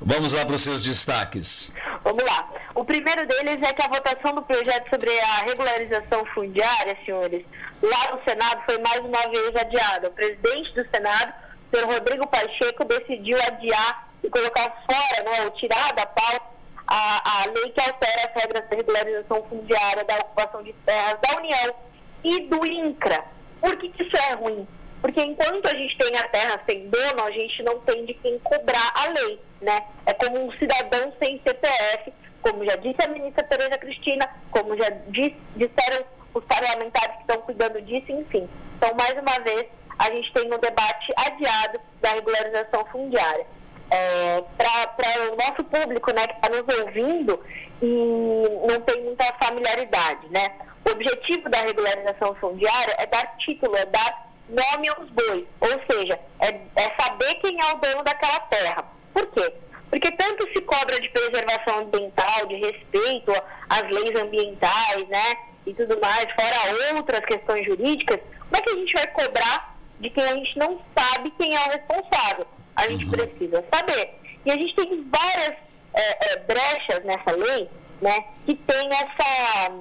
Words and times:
Vamos 0.00 0.32
lá 0.32 0.44
para 0.44 0.54
os 0.54 0.62
seus 0.62 0.82
destaques. 0.82 1.72
Vamos 2.04 2.22
lá. 2.24 2.48
O 2.74 2.84
primeiro 2.84 3.26
deles 3.26 3.58
é 3.62 3.72
que 3.72 3.82
a 3.82 3.88
votação 3.88 4.34
do 4.34 4.42
projeto 4.42 4.88
sobre 4.90 5.10
a 5.18 5.44
regularização 5.44 6.24
fundiária, 6.34 6.96
senhores, 7.04 7.44
lá 7.82 8.12
no 8.14 8.22
Senado 8.22 8.62
foi 8.66 8.78
mais 8.78 9.00
uma 9.00 9.22
vez 9.30 9.56
adiada. 9.56 10.08
O 10.08 10.12
presidente 10.12 10.74
do 10.74 10.86
Senado, 10.90 11.32
senhor 11.72 11.88
Rodrigo 11.88 12.26
Pacheco, 12.26 12.84
decidiu 12.84 13.38
adiar 13.42 14.08
e 14.22 14.28
colocar 14.28 14.84
fora, 14.90 15.24
né, 15.24 15.44
ou 15.44 15.50
tirar 15.52 15.92
da 15.94 16.04
pauta 16.04 16.56
a, 16.86 17.42
a 17.42 17.46
lei 17.46 17.70
que 17.70 17.80
altera 17.80 18.28
as 18.28 18.42
regras 18.42 18.68
da 18.68 18.76
regularização 18.76 19.42
fundiária 19.48 20.04
da 20.04 20.16
ocupação 20.18 20.62
de 20.62 20.72
terras 20.84 21.18
da 21.20 21.38
União 21.38 21.74
e 22.22 22.40
do 22.42 22.64
INCRA. 22.66 23.24
Por 23.60 23.76
que, 23.76 23.88
que 23.88 24.02
isso 24.02 24.16
é 24.16 24.34
ruim? 24.34 24.68
Porque 25.06 25.22
enquanto 25.22 25.64
a 25.66 25.74
gente 25.76 25.96
tem 25.96 26.16
a 26.18 26.28
terra 26.30 26.60
sem 26.68 26.88
dono, 26.88 27.22
a 27.22 27.30
gente 27.30 27.62
não 27.62 27.78
tem 27.82 28.04
de 28.06 28.14
quem 28.14 28.40
cobrar 28.40 28.92
a 28.92 29.08
lei, 29.10 29.38
né? 29.60 29.80
É 30.04 30.12
como 30.12 30.44
um 30.44 30.50
cidadão 30.58 31.12
sem 31.22 31.40
CPF, 31.46 32.12
como 32.42 32.64
já 32.64 32.74
disse 32.74 32.96
a 33.04 33.08
ministra 33.12 33.44
Tereza 33.44 33.78
Cristina, 33.78 34.28
como 34.50 34.76
já 34.76 34.90
disse, 35.06 35.36
disseram 35.54 36.04
os 36.34 36.44
parlamentares 36.46 37.14
que 37.18 37.20
estão 37.20 37.40
cuidando 37.42 37.80
disso, 37.82 38.10
enfim. 38.10 38.48
Então, 38.76 38.92
mais 38.98 39.12
uma 39.12 39.44
vez, 39.44 39.66
a 39.96 40.10
gente 40.10 40.32
tem 40.32 40.52
um 40.52 40.58
debate 40.58 41.12
adiado 41.24 41.80
da 42.02 42.10
regularização 42.10 42.84
fundiária. 42.86 43.46
É, 43.88 44.42
para 44.56 45.32
o 45.32 45.36
nosso 45.36 45.62
público 45.62 46.12
né, 46.12 46.26
que 46.26 46.34
está 46.34 46.48
nos 46.48 46.78
ouvindo 46.80 47.40
e 47.80 48.66
não 48.68 48.80
tem 48.80 49.04
muita 49.04 49.24
familiaridade, 49.40 50.26
né? 50.30 50.50
O 50.84 50.90
objetivo 50.90 51.48
da 51.48 51.60
regularização 51.60 52.34
fundiária 52.34 52.96
é 52.98 53.06
dar 53.06 53.36
título, 53.36 53.76
é 53.76 53.86
dar 53.86 54.25
nome 54.48 54.88
aos 54.88 55.08
bois, 55.10 55.44
ou 55.60 55.80
seja, 55.90 56.18
é, 56.40 56.48
é 56.76 56.94
saber 57.00 57.34
quem 57.36 57.58
é 57.60 57.72
o 57.72 57.78
dono 57.78 58.02
daquela 58.02 58.40
terra. 58.40 58.84
Por 59.12 59.26
quê? 59.32 59.52
Porque 59.90 60.10
tanto 60.12 60.46
se 60.52 60.60
cobra 60.62 61.00
de 61.00 61.08
preservação 61.10 61.78
ambiental, 61.78 62.46
de 62.46 62.56
respeito 62.56 63.32
às 63.68 63.82
leis 63.82 64.20
ambientais, 64.20 65.08
né? 65.08 65.36
E 65.64 65.74
tudo 65.74 65.98
mais, 66.00 66.26
fora 66.32 66.56
outras 66.96 67.24
questões 67.24 67.64
jurídicas, 67.64 68.20
como 68.40 68.56
é 68.56 68.60
que 68.60 68.70
a 68.70 68.76
gente 68.76 68.92
vai 68.92 69.06
cobrar 69.08 69.76
de 70.00 70.10
quem 70.10 70.24
a 70.24 70.34
gente 70.34 70.58
não 70.58 70.80
sabe 70.96 71.32
quem 71.38 71.54
é 71.54 71.60
o 71.60 71.70
responsável? 71.70 72.46
A 72.74 72.88
gente 72.88 73.04
uhum. 73.06 73.10
precisa 73.12 73.64
saber. 73.72 74.14
E 74.44 74.50
a 74.50 74.54
gente 74.54 74.74
tem 74.74 75.08
várias 75.10 75.56
é, 75.94 76.32
é, 76.32 76.36
brechas 76.38 77.04
nessa 77.04 77.32
lei, 77.32 77.68
né? 78.00 78.24
Que 78.44 78.54
tem 78.54 78.88
essa. 78.88 79.72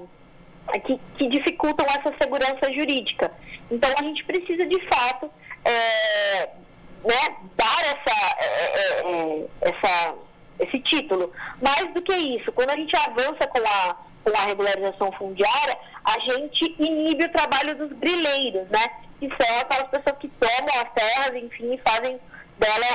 Que, 0.86 1.00
que 1.18 1.30
dificultam 1.30 1.86
essa 1.86 2.14
segurança 2.20 2.72
jurídica. 2.74 3.32
Então 3.72 3.90
a 3.98 4.04
gente 4.04 4.24
precisa 4.26 4.66
de 4.66 4.80
fato 4.88 5.32
é, 5.64 6.50
né, 7.04 7.38
dar 7.56 7.82
essa, 7.82 8.36
é, 8.40 8.46
é, 8.46 9.02
é, 9.06 9.48
essa, 9.62 10.16
esse 10.60 10.80
título. 10.80 11.32
Mais 11.62 11.94
do 11.94 12.02
que 12.02 12.14
isso, 12.14 12.52
quando 12.52 12.72
a 12.72 12.76
gente 12.76 12.96
avança 12.98 13.48
com 13.48 13.60
a, 13.60 13.96
com 14.24 14.38
a 14.38 14.46
regularização 14.46 15.12
fundiária, 15.14 15.78
a 16.04 16.20
gente 16.20 16.76
inibe 16.80 17.26
o 17.26 17.32
trabalho 17.32 17.76
dos 17.76 17.92
grileiros, 17.98 18.68
né? 18.70 18.86
Que 19.20 19.30
são 19.30 19.60
aquelas 19.60 19.90
pessoas 19.90 20.18
que 20.18 20.28
tomam 20.28 20.82
as 20.82 20.92
terras, 20.94 21.36
enfim, 21.36 21.74
e 21.74 21.82
fazem 21.88 22.20
dela 22.58 22.86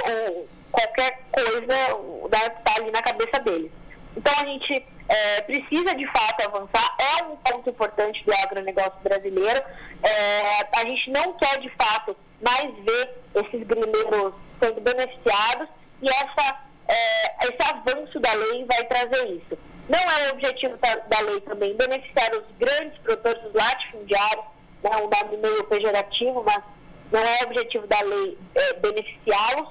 qualquer 0.71 1.23
coisa 1.33 1.67
né, 1.67 2.51
que 2.51 2.59
está 2.59 2.81
ali 2.81 2.91
na 2.91 3.03
cabeça 3.03 3.41
deles. 3.43 3.71
Então 4.17 4.33
a 4.37 4.45
gente 4.45 4.87
é, 5.09 5.41
precisa 5.43 5.95
de 5.95 6.07
fato 6.07 6.47
avançar, 6.47 6.97
é 6.99 7.25
um 7.25 7.37
ponto 7.37 7.71
importante 7.71 8.25
do 8.25 8.33
agronegócio 8.35 9.01
brasileiro. 9.03 9.63
É, 10.03 10.81
a 10.81 10.89
gente 10.89 11.11
não 11.11 11.33
quer 11.35 11.59
de 11.59 11.71
fato 11.71 12.17
mais 12.41 12.73
ver 12.85 13.19
esses 13.35 13.67
grileiros 13.67 14.35
sendo 14.61 14.81
beneficiados 14.81 15.69
e 16.03 16.09
essa, 16.09 16.61
é, 16.89 17.47
esse 17.47 17.71
avanço 17.71 18.21
da 18.21 18.33
lei 18.33 18.65
vai 18.65 18.85
trazer 18.85 19.29
isso. 19.31 19.59
Não 19.89 19.99
é 19.99 20.29
o 20.29 20.35
objetivo 20.35 20.77
da, 20.77 20.95
da 20.95 21.21
lei 21.21 21.41
também 21.41 21.77
beneficiar 21.77 22.31
os 22.33 22.45
grandes 22.59 22.97
produtores 23.01 23.43
dos 23.43 23.55
latifundiários, 23.55 24.45
né, 24.83 24.91
um 24.97 25.09
nome 25.09 25.37
meio 25.37 25.65
pejorativo, 25.65 26.45
mas 26.45 26.63
não 27.11 27.21
é 27.21 27.41
o 27.41 27.47
objetivo 27.47 27.87
da 27.89 28.01
lei 28.01 28.39
é, 28.55 28.75
beneficiá-los. 28.75 29.69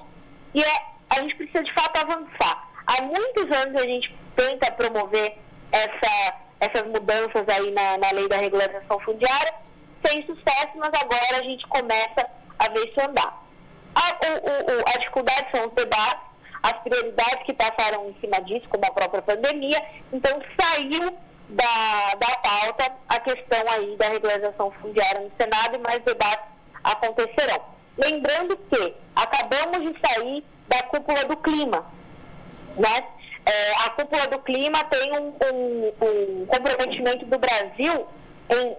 E 0.54 0.62
é, 0.62 0.82
a 1.10 1.20
gente 1.20 1.36
precisa 1.36 1.64
de 1.64 1.72
fato 1.72 1.96
avançar. 1.98 2.69
Há 2.90 3.02
muitos 3.02 3.44
anos 3.56 3.80
a 3.80 3.86
gente 3.86 4.12
tenta 4.34 4.72
promover 4.72 5.38
essa, 5.70 6.34
essas 6.58 6.82
mudanças 6.88 7.48
aí 7.48 7.70
na, 7.70 7.96
na 7.98 8.10
lei 8.10 8.28
da 8.28 8.36
regularização 8.36 8.98
fundiária, 9.00 9.54
sem 10.04 10.26
sucesso, 10.26 10.72
mas 10.74 10.90
agora 11.00 11.38
a 11.38 11.44
gente 11.44 11.64
começa 11.68 12.28
a 12.58 12.68
ver 12.70 12.88
isso 12.88 13.00
andar. 13.08 13.44
A, 13.94 14.26
o, 14.26 14.80
o, 14.80 14.88
a 14.92 14.98
dificuldade 14.98 15.46
são 15.54 15.68
os 15.68 15.74
debates, 15.74 16.30
as 16.64 16.72
prioridades 16.82 17.44
que 17.46 17.54
passaram 17.54 18.10
em 18.10 18.20
cima 18.20 18.42
disso, 18.42 18.68
como 18.68 18.84
a 18.84 18.90
própria 18.90 19.22
pandemia, 19.22 19.80
então 20.12 20.42
saiu 20.60 21.16
da, 21.48 22.14
da 22.18 22.36
pauta 22.38 22.92
a 23.08 23.20
questão 23.20 23.62
aí 23.70 23.96
da 23.98 24.08
regularização 24.08 24.72
fundiária 24.82 25.20
no 25.20 25.30
Senado 25.38 25.76
e 25.76 25.78
mais 25.78 26.00
debates 26.00 26.44
acontecerão. 26.82 27.62
Lembrando 27.96 28.56
que 28.56 28.96
acabamos 29.14 29.78
de 29.78 29.96
sair 30.04 30.44
da 30.66 30.82
cúpula 30.84 31.24
do 31.26 31.36
clima, 31.36 31.99
né? 32.76 33.06
É, 33.46 33.72
a 33.86 33.90
cúpula 33.90 34.26
do 34.28 34.38
clima 34.40 34.84
tem 34.84 35.12
um, 35.12 35.28
um, 35.28 35.92
um 36.02 36.46
comprometimento 36.46 37.24
do 37.26 37.38
Brasil 37.38 38.06
em 38.50 38.76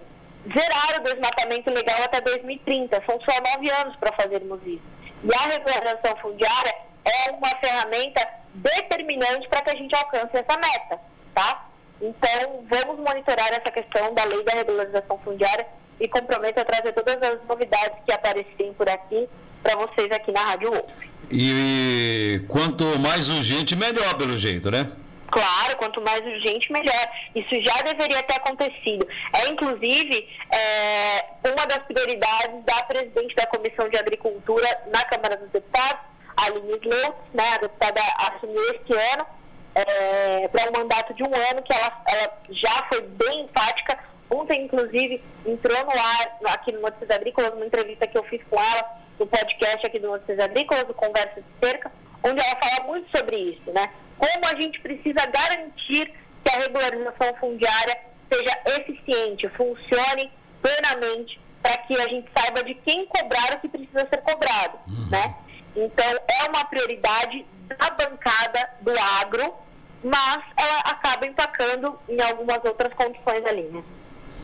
zerar 0.50 1.00
o 1.00 1.04
desmatamento 1.04 1.70
legal 1.70 2.02
até 2.02 2.20
2030. 2.20 3.02
São 3.06 3.18
só 3.20 3.40
nove 3.52 3.70
anos 3.70 3.96
para 3.96 4.12
fazermos 4.12 4.60
isso. 4.64 4.82
E 5.24 5.34
a 5.34 5.48
regularização 5.48 6.16
fundiária 6.20 6.74
é 7.04 7.30
uma 7.32 7.50
ferramenta 7.60 8.26
determinante 8.54 9.48
para 9.48 9.62
que 9.62 9.70
a 9.70 9.76
gente 9.76 9.94
alcance 9.94 10.30
essa 10.32 10.58
meta, 10.58 11.00
tá? 11.34 11.68
Então, 12.00 12.64
vamos 12.68 12.98
monitorar 12.98 13.48
essa 13.52 13.70
questão 13.70 14.12
da 14.14 14.24
lei 14.24 14.42
da 14.42 14.52
regularização 14.52 15.18
fundiária 15.18 15.66
e 16.00 16.08
comprometo 16.08 16.60
a 16.60 16.64
trazer 16.64 16.92
todas 16.92 17.16
as 17.22 17.44
novidades 17.46 17.98
que 18.04 18.12
aparecerem 18.12 18.74
por 18.74 18.88
aqui 18.88 19.28
para 19.62 19.76
vocês 19.76 20.10
aqui 20.10 20.32
na 20.32 20.40
Rádio 20.40 20.70
Wolf. 20.70 20.90
E 21.30 22.42
quanto 22.48 22.98
mais 22.98 23.30
urgente, 23.30 23.74
melhor, 23.74 24.14
pelo 24.16 24.36
jeito, 24.36 24.70
né? 24.70 24.90
Claro, 25.30 25.78
quanto 25.78 25.98
mais 26.02 26.20
urgente, 26.20 26.70
melhor. 26.70 27.08
Isso 27.34 27.54
já 27.62 27.80
deveria 27.82 28.22
ter 28.22 28.34
acontecido. 28.34 29.08
É, 29.32 29.48
inclusive, 29.48 30.28
é, 30.50 31.24
uma 31.48 31.66
das 31.66 31.78
prioridades 31.84 32.62
da 32.66 32.82
presidente 32.82 33.34
da 33.34 33.46
Comissão 33.46 33.88
de 33.88 33.96
Agricultura 33.96 34.68
na 34.92 35.02
Câmara 35.06 35.38
dos 35.38 35.48
Deputados, 35.50 36.02
Aline 36.36 36.78
Slow, 36.82 37.24
né, 37.32 37.48
a 37.54 37.58
deputada 37.58 38.00
assumiu 38.18 38.62
este 38.74 38.92
ano, 38.92 39.26
é, 39.74 40.48
para 40.48 40.68
um 40.68 40.80
mandato 40.80 41.14
de 41.14 41.22
um 41.22 41.34
ano, 41.34 41.62
que 41.62 41.72
ela, 41.72 42.02
ela 42.08 42.38
já 42.50 42.86
foi 42.90 43.00
bem 43.00 43.46
enfática. 43.46 43.98
Ontem, 44.28 44.64
inclusive, 44.64 45.22
entrou 45.46 45.78
no 45.84 45.92
ar, 45.92 46.54
aqui 46.54 46.72
no 46.72 46.82
Notícias 46.82 47.10
Agrícolas, 47.10 47.54
uma 47.54 47.64
entrevista 47.64 48.06
que 48.06 48.18
eu 48.18 48.24
fiz 48.24 48.40
com 48.50 48.60
ela, 48.60 49.01
no 49.18 49.26
podcast 49.26 49.86
aqui 49.86 49.98
do 49.98 50.08
Notícias 50.08 50.38
Agrícolas, 50.38 50.84
do 50.84 50.94
Conversa 50.94 51.40
de 51.40 51.66
Cerca, 51.66 51.92
onde 52.22 52.40
ela 52.40 52.58
fala 52.62 52.86
muito 52.86 53.16
sobre 53.16 53.36
isso, 53.36 53.72
né? 53.72 53.90
Como 54.18 54.46
a 54.46 54.60
gente 54.60 54.80
precisa 54.80 55.26
garantir 55.26 56.12
que 56.44 56.54
a 56.54 56.58
regularização 56.58 57.34
fundiária 57.40 57.98
seja 58.32 58.58
eficiente, 58.80 59.48
funcione 59.50 60.30
plenamente, 60.60 61.40
para 61.62 61.76
que 61.78 61.94
a 62.00 62.08
gente 62.08 62.28
saiba 62.36 62.62
de 62.64 62.74
quem 62.74 63.06
cobrar 63.06 63.54
o 63.54 63.60
que 63.60 63.68
precisa 63.68 64.06
ser 64.08 64.22
cobrado, 64.22 64.78
uhum. 64.88 65.08
né? 65.10 65.34
Então, 65.76 66.04
é 66.06 66.48
uma 66.48 66.64
prioridade 66.64 67.46
da 67.68 67.90
bancada 67.90 68.70
do 68.80 68.92
agro, 69.20 69.54
mas 70.02 70.42
ela 70.56 70.80
acaba 70.80 71.26
empacando 71.26 71.98
em 72.08 72.20
algumas 72.20 72.58
outras 72.64 72.92
condições 72.94 73.44
ali, 73.46 73.62
né? 73.62 73.82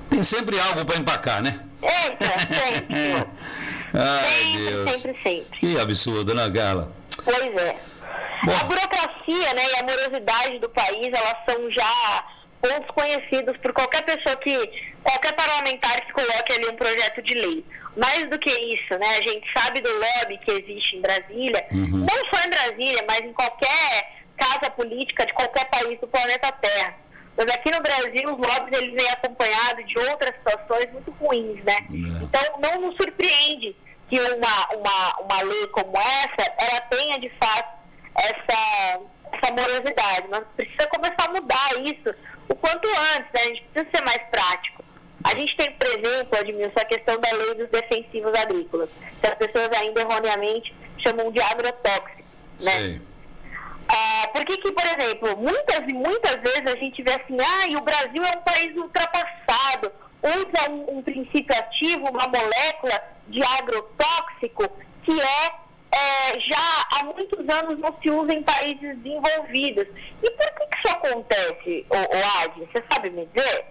Tem 0.09 0.23
sempre 0.25 0.59
algo 0.59 0.85
para 0.85 0.97
empacar, 0.97 1.43
né? 1.43 1.61
Entra, 1.83 2.39
sempre. 2.39 3.27
Ai, 3.94 4.26
sempre, 4.26 4.66
Deus. 4.66 4.91
sempre, 4.91 5.22
sempre. 5.22 5.59
Que 5.59 5.78
absurdo, 5.78 6.34
né, 6.34 6.49
Gala? 6.49 6.93
Pois 7.25 7.56
é. 7.56 7.76
Bom. 8.44 8.54
A 8.54 8.65
burocracia 8.65 9.54
né, 9.54 9.62
e 9.71 9.76
a 9.76 9.82
morosidade 9.82 10.58
do 10.58 10.69
país, 10.70 11.08
elas 11.08 11.37
são 11.49 11.70
já 11.70 12.25
pontos 12.61 12.90
conhecidos 12.94 13.56
por 13.58 13.73
qualquer 13.73 14.02
pessoa 14.02 14.37
que, 14.37 14.56
qualquer 15.02 15.32
parlamentar 15.32 16.00
que 16.00 16.12
coloque 16.12 16.52
ali 16.52 16.69
um 16.69 16.76
projeto 16.76 17.23
de 17.23 17.35
lei. 17.35 17.64
Mais 17.96 18.29
do 18.31 18.38
que 18.38 18.50
isso, 18.50 18.99
né, 18.99 19.08
a 19.19 19.23
gente 19.23 19.44
sabe 19.56 19.81
do 19.81 19.91
lobby 19.91 20.38
que 20.44 20.52
existe 20.52 20.96
em 20.96 21.00
Brasília, 21.00 21.67
uhum. 21.73 22.06
não 22.06 22.32
só 22.32 22.44
em 22.44 22.50
Brasília, 22.50 23.05
mas 23.08 23.20
em 23.20 23.32
qualquer 23.32 24.19
casa 24.37 24.70
política 24.70 25.26
de 25.26 25.32
qualquer 25.34 25.64
país 25.67 25.99
do 26.00 26.06
planeta 26.06 26.52
Terra. 26.52 26.94
Mas 27.38 27.55
aqui 27.55 27.70
no 27.70 27.81
Brasil, 27.81 28.35
os 28.35 28.49
lobbies 28.49 28.81
eles 28.81 29.00
vêm 29.00 29.11
acompanhados 29.12 29.87
de 29.87 29.96
outras 30.11 30.35
situações 30.35 30.93
muito 30.93 31.12
ruins, 31.12 31.62
né? 31.62 31.76
É. 31.88 32.25
Então, 32.25 32.43
não 32.61 32.81
nos 32.81 32.96
surpreende 32.96 33.76
que 34.08 34.19
uma, 34.19 34.69
uma, 34.75 35.20
uma 35.20 35.43
lei 35.43 35.67
como 35.69 35.96
essa, 35.96 36.52
ela 36.58 36.81
tenha 36.90 37.17
de 37.20 37.31
fato 37.40 37.79
essa, 38.17 39.00
essa 39.32 39.52
morosidade. 39.52 40.26
Mas 40.29 40.43
precisa 40.56 40.88
começar 40.88 41.29
a 41.29 41.32
mudar 41.32 41.70
isso 41.85 42.12
o 42.49 42.56
quanto 42.56 42.88
antes, 43.14 43.31
né? 43.32 43.41
a 43.41 43.44
gente 43.44 43.62
precisa 43.73 43.91
ser 43.94 44.05
mais 44.05 44.23
prático. 44.31 44.84
A 45.23 45.34
gente 45.37 45.56
tem, 45.56 45.70
por 45.73 45.87
exemplo, 45.87 46.38
Admilson, 46.38 46.81
a 46.81 46.84
questão 46.84 47.20
da 47.20 47.31
lei 47.37 47.55
dos 47.55 47.69
defensivos 47.69 48.34
agrícolas, 48.34 48.91
que 49.20 49.26
as 49.29 49.34
pessoas 49.34 49.69
ainda 49.81 50.00
erroneamente 50.00 50.75
chamam 50.99 51.31
de 51.31 51.41
agrotóxicos, 51.41 52.25
né? 52.64 52.73
Sim. 52.73 53.07
Ah, 53.90 54.29
que, 54.49 54.56
que, 54.58 54.73
por 54.73 54.85
exemplo, 54.85 55.37
muitas 55.37 55.81
e 55.88 55.93
muitas 55.93 56.37
vezes 56.37 56.67
a 56.67 56.76
gente 56.76 57.02
vê 57.02 57.12
assim, 57.12 57.37
ah, 57.40 57.79
o 57.79 57.82
Brasil 57.82 58.23
é 58.25 58.38
um 58.38 58.43
país 58.43 58.76
ultrapassado, 58.76 59.93
usa 60.23 60.70
um, 60.70 60.99
um 60.99 61.02
princípio 61.02 61.56
ativo, 61.56 62.08
uma 62.08 62.26
molécula 62.26 63.00
de 63.29 63.43
agrotóxico 63.43 64.64
que 65.05 65.20
é, 65.20 65.52
é, 65.94 66.40
já 66.40 66.87
há 66.94 67.05
muitos 67.05 67.38
anos 67.49 67.79
não 67.79 67.94
se 68.02 68.11
usa 68.11 68.32
em 68.32 68.43
países 68.43 68.99
desenvolvidos. 68.99 69.87
E 70.23 70.31
por 70.31 70.50
que, 70.55 70.67
que 70.67 70.79
isso 70.79 70.94
acontece, 70.94 71.87
o, 71.91 71.96
o 71.96 72.43
Adi? 72.43 72.61
Você 72.61 72.84
sabe 72.91 73.11
me 73.11 73.26
dizer? 73.26 73.67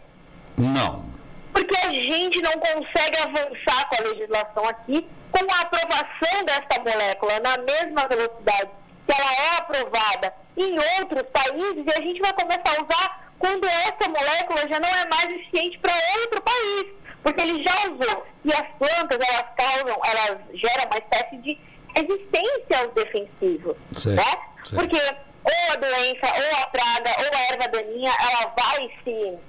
Não. 0.58 1.06
Porque 1.54 1.76
a 1.76 1.92
gente 1.92 2.42
não 2.42 2.54
consegue 2.54 3.18
avançar 3.18 3.90
com 3.90 3.96
a 3.96 4.08
legislação 4.10 4.66
aqui 4.68 5.08
com 5.32 5.54
a 5.54 5.62
aprovação 5.62 6.44
dessa 6.46 6.80
molécula 6.80 7.40
na 7.40 7.58
mesma 7.58 8.08
velocidade 8.08 8.70
que 9.08 9.22
ela 9.22 9.34
é 9.34 9.58
aprovada 9.58 10.34
em 10.58 10.78
outros 11.00 11.24
países 11.32 11.84
e 11.86 11.98
a 11.98 12.02
gente 12.02 12.20
vai 12.20 12.34
começar 12.34 12.78
a 12.78 12.84
usar 12.84 13.32
quando 13.40 13.66
essa 13.66 14.10
molécula 14.10 14.68
já 14.70 14.80
não 14.80 14.90
é 14.90 15.08
mais 15.08 15.30
eficiente 15.30 15.80
para 15.80 15.94
outro 16.20 16.42
país, 16.42 16.86
porque 17.24 17.42
ele 17.42 17.64
já 17.64 17.92
usou. 17.92 18.26
E 18.44 18.52
as 18.52 18.68
plantas, 18.78 19.20
elas 19.20 19.46
causam, 19.56 20.02
elas 20.04 20.40
geram 20.54 20.86
uma 20.86 20.98
espécie 20.98 21.38
de 21.38 21.60
resistência 21.96 22.80
aos 22.80 22.94
defensivos, 22.94 23.78
certo, 23.92 24.16
né? 24.16 24.38
Certo. 24.64 24.76
Porque 24.76 25.00
ou 25.48 25.74
a 25.74 25.76
doença, 25.78 26.26
ou 26.26 26.62
a 26.62 26.68
praga, 26.68 27.16
ou 27.20 27.38
a 27.38 27.42
erva 27.54 27.68
daninha, 27.70 28.12
ela 28.20 28.54
vai 28.58 28.90
se, 29.04 29.40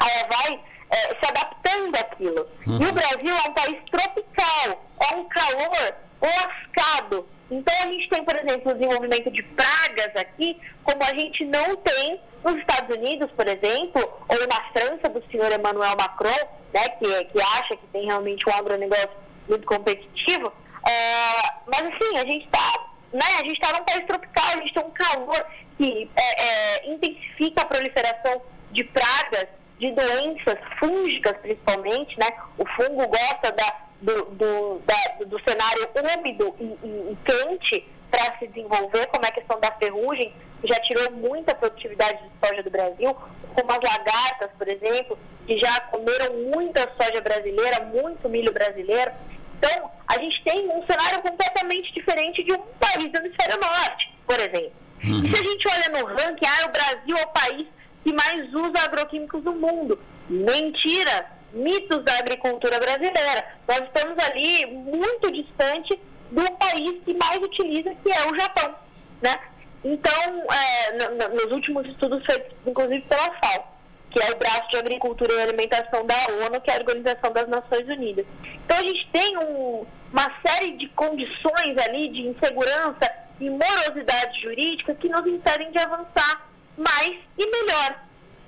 ela 0.00 0.28
vai 0.30 0.60
é, 0.90 0.96
se 0.96 1.28
adaptando 1.28 1.96
àquilo. 1.96 2.48
Uhum. 2.66 2.82
E 2.82 2.86
o 2.86 2.92
Brasil 2.92 3.36
é 3.36 3.48
um 3.48 3.52
país 3.52 3.76
tropical, 3.90 4.84
é 5.00 5.16
um 5.16 5.28
calor 5.28 5.94
lascado. 6.22 7.28
Então 7.54 7.74
a 7.82 7.92
gente 7.92 8.08
tem, 8.08 8.24
por 8.24 8.34
exemplo, 8.34 8.72
o 8.72 8.74
desenvolvimento 8.74 9.30
de 9.30 9.42
pragas 9.42 10.10
aqui, 10.16 10.60
como 10.82 11.02
a 11.04 11.14
gente 11.14 11.44
não 11.44 11.76
tem 11.76 12.20
nos 12.42 12.56
Estados 12.56 12.96
Unidos, 12.96 13.30
por 13.32 13.46
exemplo, 13.46 14.02
ou 14.28 14.48
na 14.48 14.72
França 14.72 15.08
do 15.08 15.24
senhor 15.30 15.52
Emmanuel 15.52 15.96
Macron, 15.96 16.48
né, 16.72 16.88
que, 16.98 17.24
que 17.26 17.40
acha 17.40 17.76
que 17.76 17.86
tem 17.92 18.06
realmente 18.06 18.48
um 18.48 18.52
agronegócio 18.52 19.10
muito 19.48 19.64
competitivo. 19.66 20.52
É, 20.86 21.52
mas 21.66 21.82
assim, 21.82 22.18
a 22.18 22.26
gente 22.26 22.44
está 22.44 22.94
né, 23.12 23.26
a 23.38 23.44
gente 23.44 23.52
está 23.52 23.72
num 23.78 23.84
país 23.84 24.04
tropical, 24.06 24.44
a 24.44 24.56
gente 24.56 24.74
tem 24.74 24.84
um 24.84 24.90
calor 24.90 25.46
que 25.78 26.10
é, 26.16 26.42
é, 26.42 26.90
intensifica 26.90 27.62
a 27.62 27.64
proliferação 27.64 28.42
de 28.72 28.82
pragas, 28.82 29.46
de 29.78 29.92
doenças 29.92 30.58
fúngicas 30.80 31.36
principalmente, 31.40 32.18
né? 32.18 32.26
O 32.58 32.66
fungo 32.66 33.06
gosta 33.06 33.52
da, 33.52 33.84
do, 34.04 34.24
do, 34.36 34.82
da, 34.84 35.24
do 35.24 35.40
cenário 35.40 35.88
úmido 36.18 36.54
e, 36.60 36.64
e, 36.64 37.12
e 37.12 37.18
quente 37.24 37.88
para 38.10 38.38
se 38.38 38.46
desenvolver, 38.46 39.06
como 39.06 39.24
é 39.24 39.28
a 39.28 39.32
questão 39.32 39.58
da 39.58 39.72
ferrugem, 39.72 40.32
que 40.60 40.68
já 40.68 40.78
tirou 40.80 41.10
muita 41.12 41.54
produtividade 41.54 42.22
de 42.22 42.46
soja 42.46 42.62
do 42.62 42.70
Brasil, 42.70 43.16
como 43.54 43.72
as 43.72 43.80
lagartas, 43.82 44.50
por 44.56 44.68
exemplo, 44.68 45.18
que 45.46 45.58
já 45.58 45.80
comeram 45.80 46.34
muita 46.54 46.88
soja 47.00 47.20
brasileira, 47.20 47.84
muito 47.86 48.28
milho 48.28 48.52
brasileiro. 48.52 49.10
Então, 49.58 49.90
a 50.06 50.18
gente 50.18 50.42
tem 50.44 50.68
um 50.68 50.84
cenário 50.86 51.22
completamente 51.22 51.92
diferente 51.92 52.44
de 52.44 52.52
um 52.52 52.62
país 52.78 53.10
do 53.10 53.18
hemisfério 53.18 53.58
norte, 53.58 54.12
por 54.26 54.38
exemplo. 54.38 54.72
Uhum. 55.02 55.24
E 55.24 55.34
se 55.34 55.42
a 55.42 55.50
gente 55.50 55.68
olha 55.68 55.98
no 55.98 56.06
ranking, 56.06 56.46
ah, 56.46 56.66
o 56.66 56.72
Brasil 56.72 57.16
é 57.16 57.22
o 57.22 57.28
país 57.28 57.66
que 58.04 58.12
mais 58.12 58.52
usa 58.52 58.84
agroquímicos 58.84 59.42
do 59.42 59.52
mundo. 59.52 59.98
Mentira! 60.28 61.33
Mitos 61.54 62.02
da 62.04 62.18
agricultura 62.18 62.78
brasileira. 62.78 63.44
Nós 63.68 63.82
estamos 63.82 64.22
ali 64.24 64.66
muito 64.66 65.30
distante 65.32 65.98
do 66.30 66.42
país 66.52 67.00
que 67.04 67.14
mais 67.14 67.40
utiliza, 67.40 67.94
que 68.02 68.10
é 68.10 68.26
o 68.26 68.38
Japão. 68.38 68.74
Né? 69.22 69.38
Então, 69.84 70.44
é, 70.52 70.92
no, 70.92 71.34
nos 71.34 71.52
últimos 71.52 71.86
estudos 71.86 72.24
feitos, 72.26 72.52
inclusive 72.66 73.02
pela 73.02 73.32
FAO, 73.40 73.74
que 74.10 74.20
é 74.20 74.30
o 74.30 74.36
braço 74.36 74.68
de 74.70 74.76
agricultura 74.76 75.32
e 75.32 75.42
alimentação 75.42 76.04
da 76.06 76.16
ONU, 76.46 76.60
que 76.60 76.70
é 76.70 76.74
a 76.74 76.78
Organização 76.78 77.32
das 77.32 77.48
Nações 77.48 77.86
Unidas. 77.88 78.26
Então, 78.64 78.78
a 78.78 78.82
gente 78.82 79.08
tem 79.12 79.38
um, 79.38 79.86
uma 80.12 80.30
série 80.44 80.72
de 80.72 80.88
condições 80.88 81.78
ali 81.86 82.08
de 82.08 82.28
insegurança 82.28 83.12
e 83.40 83.50
morosidade 83.50 84.40
jurídica 84.40 84.94
que 84.94 85.08
nos 85.08 85.26
impedem 85.26 85.70
de 85.70 85.78
avançar 85.78 86.48
mais 86.76 87.16
e 87.38 87.46
melhor. 87.50 88.00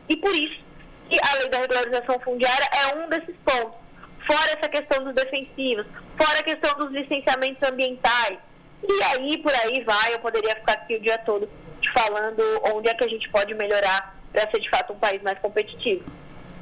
E 0.08 0.16
por 0.16 0.34
isso 0.34 0.65
que 1.08 1.18
a 1.22 1.34
lei 1.34 1.48
da 1.48 1.58
regularização 1.58 2.18
fundiária 2.20 2.68
é 2.72 2.96
um 2.96 3.08
desses 3.08 3.34
pontos. 3.44 3.78
Fora 4.26 4.50
essa 4.58 4.68
questão 4.68 5.04
dos 5.04 5.14
defensivos, 5.14 5.86
fora 6.20 6.40
a 6.40 6.42
questão 6.42 6.74
dos 6.78 6.90
licenciamentos 6.90 7.62
ambientais. 7.68 8.38
E 8.82 9.02
aí, 9.04 9.38
por 9.38 9.52
aí 9.52 9.82
vai, 9.84 10.14
eu 10.14 10.18
poderia 10.18 10.54
ficar 10.56 10.72
aqui 10.72 10.96
o 10.96 11.00
dia 11.00 11.18
todo 11.18 11.48
te 11.80 11.92
falando 11.92 12.42
onde 12.74 12.88
é 12.88 12.94
que 12.94 13.04
a 13.04 13.08
gente 13.08 13.28
pode 13.30 13.54
melhorar 13.54 14.16
para 14.32 14.50
ser 14.50 14.60
de 14.60 14.68
fato 14.68 14.92
um 14.92 14.98
país 14.98 15.22
mais 15.22 15.38
competitivo. 15.38 16.04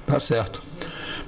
Tá 0.05 0.21
certo. 0.21 0.63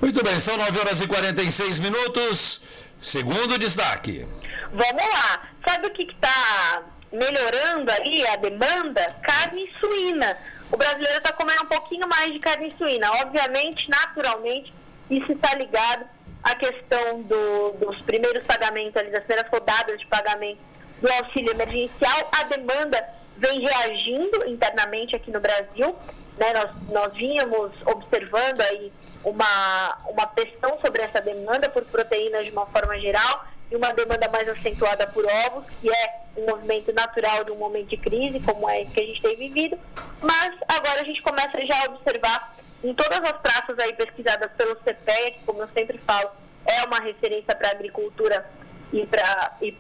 Muito 0.01 0.23
bem, 0.23 0.39
são 0.39 0.57
9 0.57 0.79
horas 0.79 1.01
e 1.01 1.07
46 1.07 1.79
minutos. 1.79 2.63
Segundo 3.01 3.59
destaque. 3.59 4.27
Vamos 4.71 5.03
lá. 5.15 5.49
Sabe 5.67 5.87
o 5.87 5.91
que 5.91 6.03
está 6.03 6.83
melhorando 7.13 7.91
ali 7.91 8.27
a 8.27 8.37
demanda? 8.37 9.17
Carne 9.23 9.71
suína. 9.81 10.37
O 10.71 10.77
brasileiro 10.77 11.19
está 11.19 11.33
comendo 11.33 11.63
um 11.63 11.67
pouquinho 11.67 12.09
mais 12.09 12.33
de 12.33 12.39
carne 12.39 12.75
suína. 12.77 13.11
Obviamente, 13.23 13.89
naturalmente, 13.89 14.73
isso 15.11 15.33
está 15.33 15.55
ligado 15.55 16.07
à 16.43 16.55
questão 16.55 17.23
do, 17.23 17.73
dos 17.73 18.01
primeiros 18.03 18.45
pagamentos, 18.45 18.97
ali, 18.97 19.11
das 19.11 19.25
primeiras 19.25 19.51
rodadas 19.51 19.99
de 19.99 20.07
pagamento 20.07 20.59
do 21.01 21.13
auxílio 21.13 21.53
emergencial. 21.53 22.31
A 22.33 22.45
demanda 22.45 23.05
vem 23.37 23.61
reagindo 23.61 24.49
internamente 24.49 25.15
aqui 25.15 25.31
no 25.31 25.41
Brasil. 25.41 25.97
Né? 26.37 26.53
Nós, 26.53 26.71
nós 26.91 27.13
vínhamos 27.15 27.73
observando 27.85 28.61
aí 28.61 28.93
uma, 29.25 29.99
uma 30.09 30.27
pressão 30.27 30.79
sobre 30.85 31.03
essa 31.03 31.21
demanda 31.21 31.69
por 31.69 31.85
proteínas 31.85 32.45
de 32.45 32.53
uma 32.53 32.67
forma 32.67 32.99
geral 32.99 33.47
e 33.71 33.77
uma 33.77 33.93
demanda 33.93 34.29
mais 34.29 34.49
acentuada 34.49 35.07
por 35.09 35.25
ovos, 35.25 35.65
que 35.81 35.91
é 35.91 36.21
um 36.37 36.47
movimento 36.47 36.93
natural 36.93 37.45
de 37.45 37.51
um 37.51 37.57
momento 37.57 37.89
de 37.89 37.97
crise, 37.97 38.41
como 38.41 38.69
é 38.69 38.85
que 38.85 39.01
a 39.01 39.07
gente 39.07 39.23
tem 39.23 39.37
vivido. 39.37 39.79
Mas 40.21 40.55
agora 40.69 41.01
a 41.01 41.05
gente 41.05 41.23
começa 41.23 41.65
já 41.65 41.83
a 41.83 41.91
observar 41.93 42.57
em 42.85 42.95
todas 42.95 43.21
as 43.21 43.41
praças 43.41 43.79
aí 43.79 43.93
pesquisadas 43.95 44.51
pelo 44.53 44.77
CPEA, 44.77 45.33
que 45.33 45.45
como 45.45 45.63
eu 45.63 45.69
sempre 45.75 45.99
falo, 45.99 46.31
é 46.65 46.85
uma 46.85 47.01
referência 47.01 47.55
para 47.55 47.69
a 47.69 47.73
agricultura 47.73 48.47
e 48.93 49.05
para 49.07 49.53
e 49.61 49.73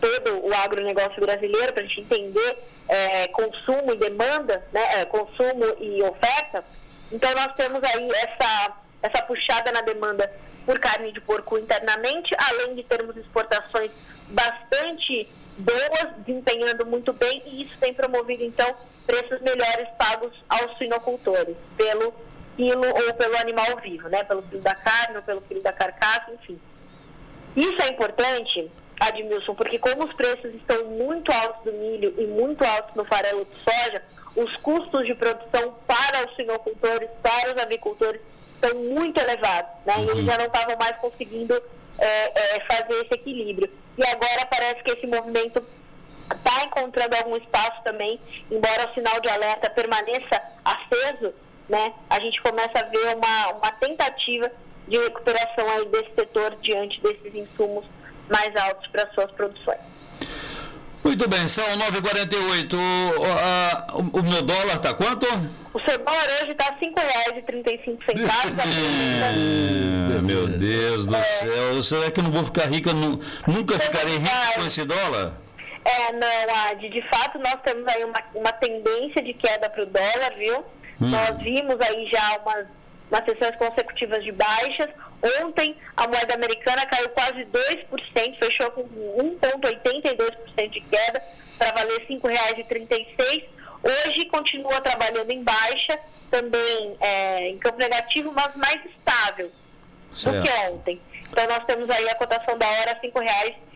todo 0.00 0.46
o 0.46 0.54
agronegócio 0.54 1.20
brasileiro, 1.20 1.72
para 1.72 1.82
a 1.82 1.86
gente 1.86 2.00
entender 2.02 2.58
é, 2.88 3.26
consumo 3.28 3.92
e 3.92 3.96
demanda, 3.96 4.64
né, 4.72 5.00
é, 5.00 5.04
consumo 5.04 5.64
e 5.80 6.02
oferta. 6.02 6.64
Então 7.10 7.30
nós 7.34 7.48
temos 7.54 7.82
aí 7.82 8.08
essa, 8.10 8.76
essa 9.02 9.22
puxada 9.22 9.72
na 9.72 9.80
demanda 9.80 10.30
por 10.68 10.78
carne 10.78 11.10
de 11.12 11.20
porco 11.22 11.56
internamente, 11.56 12.36
além 12.50 12.74
de 12.74 12.82
termos 12.82 13.16
exportações 13.16 13.90
bastante 14.28 15.26
boas, 15.56 16.08
desempenhando 16.26 16.84
muito 16.84 17.10
bem, 17.14 17.42
e 17.46 17.62
isso 17.62 17.72
tem 17.80 17.94
promovido, 17.94 18.44
então, 18.44 18.76
preços 19.06 19.40
melhores 19.40 19.88
pagos 19.98 20.30
aos 20.46 20.76
suinocultores, 20.76 21.56
pelo 21.74 22.12
quilo 22.54 22.86
ou 22.86 23.14
pelo 23.14 23.38
animal 23.38 23.78
vivo, 23.82 24.10
né? 24.10 24.22
Pelo 24.24 24.42
quilo 24.42 24.60
da 24.60 24.74
carne 24.74 25.16
ou 25.16 25.22
pelo 25.22 25.40
quilo 25.40 25.62
da 25.62 25.72
carcaça, 25.72 26.32
enfim. 26.34 26.60
Isso 27.56 27.80
é 27.80 27.88
importante, 27.88 28.70
Admilson, 29.00 29.54
porque 29.54 29.78
como 29.78 30.04
os 30.04 30.12
preços 30.12 30.54
estão 30.54 30.84
muito 30.84 31.32
altos 31.32 31.64
do 31.64 31.72
milho 31.72 32.14
e 32.18 32.26
muito 32.26 32.62
altos 32.62 32.94
no 32.94 33.06
farelo 33.06 33.46
de 33.46 33.54
soja, 33.64 34.02
os 34.36 34.54
custos 34.56 35.06
de 35.06 35.14
produção 35.14 35.78
para 35.86 36.28
os 36.28 36.36
suinocultores, 36.36 37.08
para 37.22 37.54
os 37.54 37.62
agricultores, 37.62 38.20
são 38.60 38.78
muito 38.78 39.20
elevados, 39.20 39.70
né? 39.86 39.94
E 39.98 40.02
eles 40.02 40.14
uhum. 40.16 40.26
já 40.26 40.38
não 40.38 40.46
estavam 40.46 40.76
mais 40.76 40.96
conseguindo 40.98 41.54
é, 41.98 42.56
é, 42.56 42.60
fazer 42.70 42.94
esse 43.04 43.14
equilíbrio. 43.14 43.70
E 43.96 44.06
agora 44.06 44.46
parece 44.46 44.82
que 44.82 44.92
esse 44.92 45.06
movimento 45.06 45.64
está 46.34 46.64
encontrando 46.64 47.16
algum 47.16 47.36
espaço 47.36 47.82
também, 47.82 48.20
embora 48.50 48.90
o 48.90 48.94
sinal 48.94 49.20
de 49.20 49.28
alerta 49.28 49.70
permaneça 49.70 50.42
aceso, 50.64 51.34
né? 51.68 51.94
A 52.08 52.20
gente 52.20 52.40
começa 52.42 52.72
a 52.78 52.88
ver 52.88 53.16
uma, 53.16 53.52
uma 53.58 53.72
tentativa 53.72 54.50
de 54.86 54.98
recuperação 54.98 55.68
aí 55.70 55.86
desse 55.86 56.14
setor 56.14 56.56
diante 56.62 57.00
desses 57.02 57.34
insumos 57.34 57.84
mais 58.28 58.54
altos 58.56 58.86
para 58.88 59.10
suas 59.12 59.30
produções. 59.32 59.80
Muito 61.04 61.28
bem, 61.28 61.46
são 61.48 61.64
9h48. 61.64 62.74
O, 62.74 63.98
o, 63.98 64.20
o 64.20 64.22
meu 64.22 64.42
dólar 64.42 64.76
está 64.76 64.92
quanto? 64.94 65.26
O 65.72 65.80
seu 65.80 65.98
dólar 65.98 66.26
hoje 66.42 66.52
está 66.52 66.74
R$ 66.74 66.86
5,35. 66.86 67.98
é, 70.16 70.20
meu 70.20 70.46
Deus 70.48 71.06
do 71.06 71.16
é. 71.16 71.22
céu. 71.22 71.82
Será 71.82 72.10
que 72.10 72.20
eu 72.20 72.24
não 72.24 72.30
vou 72.30 72.44
ficar 72.44 72.66
rico? 72.66 72.90
nunca 72.92 73.78
ficarei 73.78 74.16
rico 74.16 74.54
com 74.56 74.66
esse 74.66 74.84
dólar? 74.84 75.32
É, 75.84 76.12
não, 76.12 76.66
Adi. 76.70 76.88
De 76.90 77.02
fato, 77.08 77.38
nós 77.38 77.56
temos 77.64 77.86
aí 77.88 78.04
uma, 78.04 78.22
uma 78.34 78.52
tendência 78.52 79.22
de 79.22 79.32
queda 79.34 79.70
para 79.70 79.82
o 79.82 79.86
dólar, 79.86 80.34
viu? 80.36 80.58
Hum. 81.00 81.08
Nós 81.08 81.38
vimos 81.38 81.76
aí 81.80 82.08
já 82.10 82.38
umas, 82.42 82.66
umas 83.10 83.24
sessões 83.24 83.56
consecutivas 83.56 84.22
de 84.24 84.32
baixas. 84.32 84.88
Ontem 85.42 85.76
a 85.96 86.06
moeda 86.06 86.34
americana 86.34 86.86
caiu 86.86 87.08
quase 87.10 87.44
2%, 87.44 88.38
fechou 88.38 88.70
com 88.70 88.84
1,82% 88.84 90.70
de 90.70 90.80
queda 90.82 91.22
para 91.58 91.72
valer 91.72 92.00
R$ 92.00 92.16
5,36. 92.16 93.44
Hoje 93.82 94.26
continua 94.26 94.80
trabalhando 94.80 95.30
em 95.30 95.42
baixa, 95.42 95.98
também 96.30 96.96
é, 97.00 97.48
em 97.48 97.58
campo 97.58 97.78
negativo, 97.78 98.32
mas 98.32 98.54
mais 98.56 98.80
estável 98.86 99.50
certo. 100.12 100.36
do 100.36 100.42
que 100.42 100.52
ontem. 100.70 101.00
Então 101.30 101.46
nós 101.46 101.64
temos 101.64 101.90
aí 101.90 102.08
a 102.08 102.14
cotação 102.14 102.56
da 102.56 102.66
hora 102.66 102.98
R$ 103.00 103.08
5,00 103.08 103.10
e 103.10 103.12
35 103.12 103.12
centavos. 103.12 103.67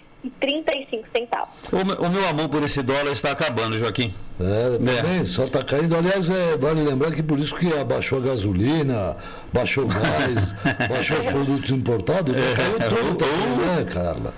O, 1.72 2.04
o, 2.06 2.10
meu 2.10 2.28
amor 2.28 2.48
por 2.48 2.62
esse 2.62 2.82
dólar 2.82 3.10
está 3.10 3.32
acabando, 3.32 3.76
Joaquim. 3.76 4.14
É, 4.40 4.76
também, 4.76 5.20
é. 5.20 5.24
só 5.24 5.44
está 5.44 5.64
caindo. 5.64 5.96
Aliás, 5.96 6.30
é, 6.30 6.56
vale 6.56 6.82
lembrar 6.82 7.10
que 7.12 7.22
por 7.22 7.38
isso 7.38 7.56
que 7.56 7.72
abaixou 7.76 8.18
a 8.18 8.22
gasolina, 8.22 9.16
baixou 9.52 9.84
o 9.84 9.88
gás, 9.88 10.52
baixou 10.88 11.18
os 11.18 11.26
produtos 11.26 11.70
importados, 11.70 12.36
é, 12.36 12.54
caiu 12.54 12.78
tudo 12.88 13.14
também, 13.16 13.56
né, 13.56 13.84
Carla? 13.92 14.34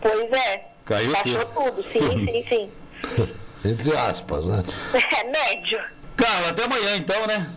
Pois 0.00 0.30
é. 0.32 0.66
Caiu 0.84 1.12
Baixou 1.12 1.46
tudo, 1.46 1.82
sim, 1.84 2.26
sim, 2.26 2.46
sim. 2.48 3.28
Entre 3.64 3.96
aspas, 3.96 4.46
né? 4.46 4.64
É, 4.92 5.24
médio. 5.24 5.80
Carla, 6.16 6.50
até 6.50 6.64
amanhã 6.64 6.96
então, 6.96 7.26
né? 7.26 7.48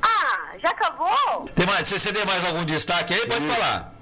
Ah, 0.00 0.52
já 0.62 0.70
acabou? 0.70 1.48
Tem 1.54 1.66
mais, 1.66 1.88
você 1.88 2.12
tem 2.12 2.24
mais 2.24 2.44
algum 2.44 2.64
destaque 2.64 3.12
aí? 3.12 3.26
Pode 3.26 3.44
falar. 3.46 3.92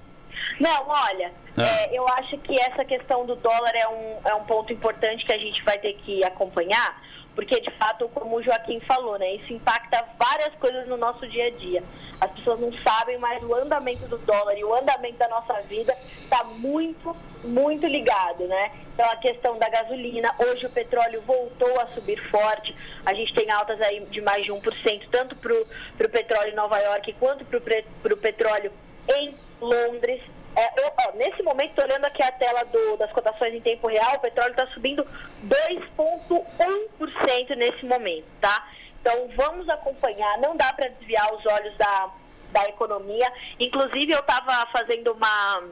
Não, 0.60 0.86
olha. 0.86 1.32
É, 1.64 1.90
eu 1.92 2.06
acho 2.08 2.38
que 2.38 2.58
essa 2.60 2.84
questão 2.84 3.24
do 3.26 3.36
dólar 3.36 3.72
é 3.74 3.88
um, 3.88 4.28
é 4.28 4.34
um 4.34 4.44
ponto 4.44 4.72
importante 4.72 5.24
que 5.24 5.32
a 5.32 5.38
gente 5.38 5.62
vai 5.64 5.78
ter 5.78 5.94
que 5.94 6.24
acompanhar, 6.24 7.02
porque 7.34 7.60
de 7.60 7.70
fato, 7.72 8.08
como 8.08 8.36
o 8.36 8.42
Joaquim 8.42 8.80
falou, 8.80 9.18
né, 9.18 9.34
isso 9.34 9.52
impacta 9.52 10.04
várias 10.18 10.54
coisas 10.56 10.86
no 10.88 10.96
nosso 10.96 11.26
dia 11.28 11.46
a 11.46 11.50
dia. 11.50 11.82
As 12.20 12.30
pessoas 12.32 12.60
não 12.60 12.72
sabem, 12.82 13.16
mas 13.18 13.42
o 13.42 13.54
andamento 13.54 14.06
do 14.06 14.18
dólar 14.18 14.56
e 14.58 14.64
o 14.64 14.74
andamento 14.74 15.18
da 15.18 15.28
nossa 15.28 15.54
vida 15.62 15.96
está 16.22 16.44
muito, 16.44 17.16
muito 17.44 17.86
ligado, 17.86 18.46
né? 18.46 18.72
Então 18.92 19.10
a 19.10 19.16
questão 19.16 19.58
da 19.58 19.68
gasolina, 19.70 20.34
hoje 20.38 20.66
o 20.66 20.70
petróleo 20.70 21.22
voltou 21.22 21.80
a 21.80 21.86
subir 21.94 22.20
forte, 22.30 22.74
a 23.06 23.14
gente 23.14 23.32
tem 23.32 23.50
altas 23.50 23.80
aí 23.80 24.00
de 24.10 24.20
mais 24.20 24.44
de 24.44 24.52
1%, 24.52 25.08
tanto 25.10 25.34
para 25.36 25.54
o 25.54 26.10
petróleo 26.10 26.50
em 26.50 26.54
Nova 26.54 26.78
York 26.78 27.14
quanto 27.14 27.44
para 27.44 28.12
o 28.12 28.16
petróleo 28.18 28.70
em 29.08 29.34
Londres. 29.60 30.20
É, 30.56 30.82
eu, 30.82 30.90
ó, 31.06 31.12
nesse 31.12 31.40
momento, 31.42 31.70
estou 31.70 31.84
olhando 31.84 32.06
aqui 32.06 32.22
a 32.22 32.32
tela 32.32 32.64
do, 32.64 32.96
das 32.96 33.12
cotações 33.12 33.54
em 33.54 33.60
tempo 33.60 33.86
real, 33.86 34.16
o 34.16 34.20
petróleo 34.20 34.50
está 34.50 34.66
subindo 34.68 35.06
2,1% 35.44 37.56
nesse 37.56 37.86
momento, 37.86 38.26
tá? 38.40 38.66
Então, 39.00 39.28
vamos 39.36 39.68
acompanhar, 39.68 40.38
não 40.38 40.56
dá 40.56 40.72
para 40.72 40.88
desviar 40.88 41.32
os 41.32 41.46
olhos 41.46 41.76
da, 41.76 42.10
da 42.52 42.68
economia. 42.68 43.32
Inclusive, 43.58 44.12
eu 44.12 44.18
estava 44.18 44.66
fazendo 44.70 45.12
uma, 45.12 45.62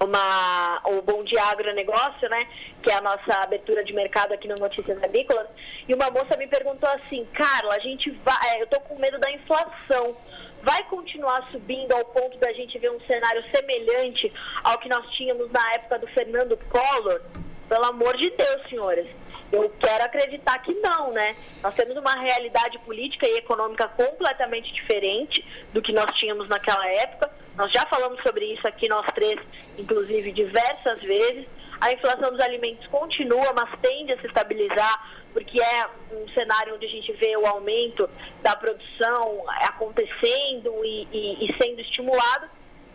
uma, 0.00 0.80
o 0.84 1.02
Bom 1.02 1.22
Dia 1.24 1.42
Agronegócio, 1.44 2.28
né, 2.28 2.46
que 2.82 2.90
é 2.90 2.94
a 2.94 3.00
nossa 3.00 3.42
abertura 3.42 3.84
de 3.84 3.92
mercado 3.92 4.32
aqui 4.32 4.48
no 4.48 4.54
Notícias 4.54 5.02
Agrícolas, 5.02 5.48
e 5.88 5.94
uma 5.94 6.10
moça 6.10 6.36
me 6.36 6.46
perguntou 6.46 6.88
assim, 6.90 7.26
Carla, 7.34 7.74
a 7.74 7.80
gente 7.80 8.10
vai, 8.24 8.50
é, 8.50 8.60
eu 8.60 8.64
estou 8.64 8.80
com 8.80 8.98
medo 8.98 9.18
da 9.18 9.30
inflação 9.30 10.16
vai 10.62 10.82
continuar 10.84 11.48
subindo 11.50 11.92
ao 11.92 12.04
ponto 12.06 12.36
da 12.38 12.52
gente 12.52 12.78
ver 12.78 12.90
um 12.90 13.00
cenário 13.00 13.44
semelhante 13.54 14.32
ao 14.64 14.78
que 14.78 14.88
nós 14.88 15.08
tínhamos 15.12 15.50
na 15.50 15.72
época 15.74 15.98
do 15.98 16.06
Fernando 16.08 16.58
Collor? 16.68 17.20
Pelo 17.68 17.84
amor 17.84 18.16
de 18.16 18.30
Deus, 18.30 18.68
senhoras. 18.68 19.06
Eu 19.52 19.70
quero 19.78 20.04
acreditar 20.04 20.58
que 20.58 20.74
não, 20.74 21.12
né? 21.12 21.36
Nós 21.62 21.74
temos 21.74 21.96
uma 21.96 22.14
realidade 22.14 22.78
política 22.80 23.28
e 23.28 23.38
econômica 23.38 23.86
completamente 23.88 24.72
diferente 24.72 25.44
do 25.72 25.80
que 25.80 25.92
nós 25.92 26.10
tínhamos 26.16 26.48
naquela 26.48 26.86
época. 26.88 27.30
Nós 27.56 27.72
já 27.72 27.86
falamos 27.86 28.20
sobre 28.22 28.44
isso 28.52 28.66
aqui, 28.66 28.88
nós 28.88 29.06
três, 29.14 29.40
inclusive, 29.78 30.32
diversas 30.32 31.00
vezes. 31.00 31.46
A 31.80 31.92
inflação 31.92 32.30
dos 32.30 32.40
alimentos 32.40 32.86
continua, 32.88 33.52
mas 33.54 33.70
tende 33.80 34.12
a 34.12 34.18
se 34.18 34.26
estabilizar, 34.26 35.25
porque 35.36 35.60
é 35.60 35.86
um 36.12 36.26
cenário 36.30 36.74
onde 36.74 36.86
a 36.86 36.88
gente 36.88 37.12
vê 37.12 37.36
o 37.36 37.46
aumento 37.46 38.08
da 38.40 38.56
produção 38.56 39.44
acontecendo 39.60 40.82
e, 40.82 41.06
e, 41.12 41.44
e 41.44 41.62
sendo 41.62 41.78
estimulado. 41.82 42.48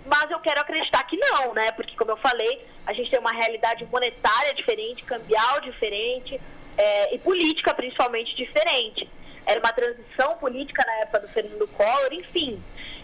Mas 0.08 0.32
eu 0.32 0.40
quero 0.40 0.60
acreditar 0.60 1.04
que 1.04 1.16
não, 1.18 1.54
né? 1.54 1.72
Porque, 1.74 1.96
como 1.96 2.10
eu 2.10 2.18
falei, 2.18 2.66
a 2.88 2.94
gente 2.94 3.12
tem 3.12 3.20
uma 3.20 3.32
realidade 3.32 3.86
monetária 3.86 4.56
diferente, 4.56 5.04
cambial 5.04 5.62
diferente 5.62 6.42
é, 6.76 7.14
e 7.14 7.20
política, 7.20 7.76
principalmente, 7.76 8.36
diferente. 8.36 9.08
Era 9.46 9.60
uma 9.60 9.72
transição 9.72 10.36
política 10.38 10.84
na 10.84 10.94
época 11.02 11.20
do 11.20 11.28
Fernando 11.28 11.68
Collor, 11.68 12.12
enfim. 12.12 12.60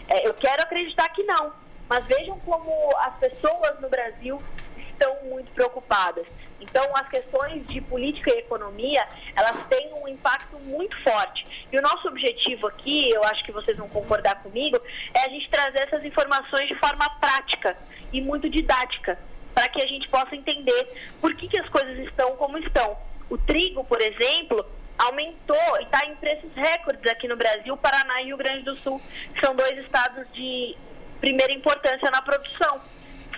É, 0.08 0.26
eu 0.26 0.34
quero 0.34 0.64
acreditar 0.64 1.08
que 1.10 1.22
não. 1.22 1.52
Mas 1.88 2.04
vejam 2.06 2.40
como 2.40 2.72
as 2.96 3.14
pessoas 3.18 3.78
no 3.78 3.88
Brasil 3.88 4.42
estão 4.90 5.16
muito 5.26 5.48
preocupadas. 5.52 6.26
Então, 6.60 6.84
as 6.94 7.08
questões 7.08 7.66
de 7.66 7.80
política 7.80 8.30
e 8.34 8.38
economia, 8.38 9.06
elas 9.36 9.56
têm 9.68 9.92
um 9.94 10.08
impacto 10.08 10.58
muito 10.58 10.96
forte. 11.02 11.46
E 11.72 11.78
o 11.78 11.82
nosso 11.82 12.08
objetivo 12.08 12.66
aqui, 12.66 13.10
eu 13.10 13.22
acho 13.24 13.44
que 13.44 13.52
vocês 13.52 13.76
vão 13.76 13.88
concordar 13.88 14.42
comigo, 14.42 14.80
é 15.14 15.20
a 15.20 15.28
gente 15.28 15.48
trazer 15.48 15.84
essas 15.86 16.04
informações 16.04 16.68
de 16.68 16.74
forma 16.76 17.08
prática 17.20 17.76
e 18.12 18.20
muito 18.20 18.48
didática, 18.48 19.18
para 19.54 19.68
que 19.68 19.82
a 19.82 19.86
gente 19.86 20.08
possa 20.08 20.34
entender 20.34 21.12
por 21.20 21.34
que, 21.34 21.48
que 21.48 21.58
as 21.58 21.68
coisas 21.68 21.98
estão 21.98 22.36
como 22.36 22.58
estão. 22.58 22.96
O 23.30 23.38
trigo, 23.38 23.84
por 23.84 24.00
exemplo, 24.00 24.64
aumentou 24.98 25.80
e 25.80 25.84
está 25.84 26.04
em 26.06 26.14
preços 26.16 26.50
recordes 26.54 27.10
aqui 27.10 27.28
no 27.28 27.36
Brasil, 27.36 27.76
Paraná 27.76 28.20
e 28.22 28.26
Rio 28.26 28.36
Grande 28.36 28.62
do 28.64 28.76
Sul, 28.78 29.00
são 29.42 29.54
dois 29.54 29.78
estados 29.78 30.26
de 30.32 30.76
primeira 31.20 31.52
importância 31.52 32.10
na 32.10 32.22
produção 32.22 32.80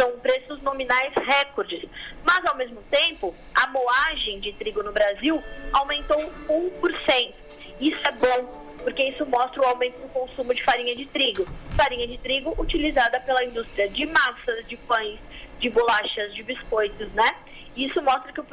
são 0.00 0.18
preços 0.20 0.62
nominais 0.62 1.12
recordes. 1.14 1.84
Mas, 2.24 2.42
ao 2.46 2.56
mesmo 2.56 2.82
tempo, 2.90 3.34
a 3.54 3.66
moagem 3.66 4.40
de 4.40 4.52
trigo 4.54 4.82
no 4.82 4.92
Brasil 4.92 5.42
aumentou 5.74 6.32
1%. 6.48 7.34
Isso 7.78 8.00
é 8.06 8.12
bom, 8.12 8.64
porque 8.82 9.04
isso 9.04 9.26
mostra 9.26 9.60
o 9.60 9.66
aumento 9.66 10.00
do 10.00 10.08
consumo 10.08 10.54
de 10.54 10.64
farinha 10.64 10.96
de 10.96 11.04
trigo. 11.06 11.46
Farinha 11.76 12.06
de 12.06 12.16
trigo 12.16 12.54
utilizada 12.58 13.20
pela 13.20 13.44
indústria 13.44 13.88
de 13.90 14.06
massas, 14.06 14.66
de 14.66 14.76
pães, 14.78 15.20
de 15.58 15.68
bolachas, 15.68 16.34
de 16.34 16.42
biscoitos, 16.42 17.12
né? 17.12 17.36
Isso 17.76 18.00
mostra 18.00 18.32
que 18.32 18.40
o, 18.40 18.46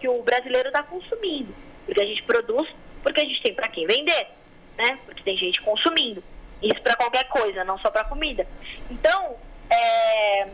que 0.00 0.08
o 0.08 0.22
brasileiro 0.22 0.68
está 0.68 0.82
consumindo, 0.82 1.54
porque 1.84 2.00
a 2.00 2.06
gente 2.06 2.22
produz, 2.22 2.68
porque 3.02 3.20
a 3.20 3.24
gente 3.24 3.42
tem 3.42 3.54
para 3.54 3.68
quem 3.68 3.86
vender, 3.86 4.28
né? 4.76 4.98
Porque 5.04 5.22
tem 5.22 5.36
gente 5.36 5.60
consumindo. 5.60 6.24
Isso 6.62 6.80
para 6.80 6.96
qualquer 6.96 7.28
coisa, 7.28 7.62
não 7.62 7.78
só 7.78 7.90
para 7.90 8.04
comida. 8.04 8.46
Então, 8.90 9.36
é, 9.70 10.48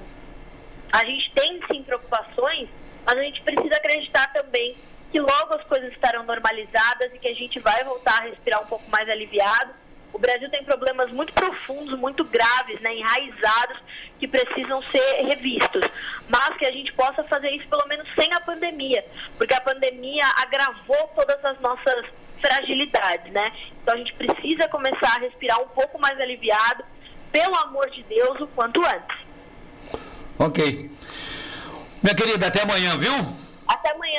a 0.93 1.05
gente 1.05 1.31
tem 1.33 1.61
sim 1.71 1.83
preocupações, 1.83 2.69
mas 3.05 3.19
a 3.19 3.23
gente 3.23 3.41
precisa 3.43 3.77
acreditar 3.77 4.33
também 4.33 4.77
que 5.11 5.21
logo 5.21 5.55
as 5.55 5.65
coisas 5.65 5.93
estarão 5.93 6.25
normalizadas 6.25 7.13
e 7.13 7.19
que 7.19 7.29
a 7.29 7.35
gente 7.35 7.59
vai 7.59 7.83
voltar 7.85 8.19
a 8.19 8.25
respirar 8.27 8.63
um 8.63 8.67
pouco 8.67 8.89
mais 8.91 9.09
aliviado. 9.09 9.73
O 10.13 10.19
Brasil 10.19 10.51
tem 10.51 10.65
problemas 10.65 11.11
muito 11.11 11.33
profundos, 11.33 11.99
muito 11.99 12.25
graves, 12.25 12.81
né, 12.81 12.97
enraizados, 12.97 13.79
que 14.19 14.27
precisam 14.27 14.83
ser 14.91 15.23
revistos. 15.23 15.85
Mas 16.29 16.57
que 16.57 16.67
a 16.67 16.73
gente 16.73 16.93
possa 16.93 17.23
fazer 17.25 17.51
isso 17.51 17.69
pelo 17.69 17.87
menos 17.87 18.09
sem 18.19 18.33
a 18.33 18.41
pandemia, 18.41 19.05
porque 19.37 19.55
a 19.55 19.61
pandemia 19.61 20.25
agravou 20.37 21.09
todas 21.15 21.45
as 21.45 21.61
nossas 21.61 22.07
fragilidades, 22.41 23.33
né? 23.33 23.53
Então 23.83 23.95
a 23.95 23.97
gente 23.99 24.15
precisa 24.15 24.67
começar 24.69 25.17
a 25.17 25.21
respirar 25.21 25.61
um 25.61 25.69
pouco 25.69 25.99
mais 25.99 26.21
aliviado, 26.21 26.85
pelo 27.31 27.57
amor 27.59 27.89
de 27.91 28.03
Deus, 28.05 28.41
o 28.41 28.47
quanto 28.49 28.85
antes. 28.85 29.30
Ok. 30.41 30.91
Minha 32.03 32.15
querida, 32.15 32.47
até 32.47 32.63
amanhã, 32.63 32.97
viu? 32.97 33.13
Até 33.69 33.93
amanhã. 33.93 34.11